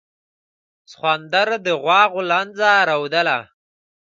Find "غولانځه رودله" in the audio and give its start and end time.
2.13-3.37